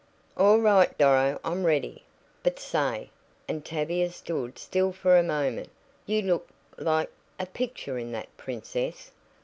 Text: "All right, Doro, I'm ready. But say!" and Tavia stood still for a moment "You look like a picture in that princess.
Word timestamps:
"All 0.35 0.57
right, 0.59 0.97
Doro, 0.97 1.39
I'm 1.43 1.63
ready. 1.63 2.01
But 2.41 2.57
say!" 2.57 3.11
and 3.47 3.63
Tavia 3.63 4.09
stood 4.09 4.57
still 4.57 4.91
for 4.91 5.15
a 5.15 5.21
moment 5.21 5.69
"You 6.07 6.23
look 6.23 6.47
like 6.79 7.11
a 7.39 7.45
picture 7.45 7.99
in 7.99 8.11
that 8.13 8.35
princess. 8.35 9.11